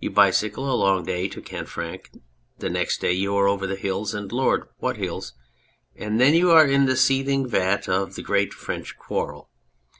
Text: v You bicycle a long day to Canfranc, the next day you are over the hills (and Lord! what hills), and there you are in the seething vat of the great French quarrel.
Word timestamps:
v 0.00 0.06
You 0.06 0.10
bicycle 0.10 0.68
a 0.68 0.74
long 0.74 1.04
day 1.04 1.28
to 1.28 1.40
Canfranc, 1.40 2.10
the 2.58 2.68
next 2.68 3.00
day 3.00 3.12
you 3.12 3.36
are 3.36 3.46
over 3.46 3.68
the 3.68 3.76
hills 3.76 4.12
(and 4.12 4.32
Lord! 4.32 4.64
what 4.78 4.96
hills), 4.96 5.32
and 5.94 6.20
there 6.20 6.34
you 6.34 6.50
are 6.50 6.66
in 6.66 6.86
the 6.86 6.96
seething 6.96 7.46
vat 7.46 7.88
of 7.88 8.16
the 8.16 8.22
great 8.22 8.52
French 8.52 8.98
quarrel. 8.98 9.48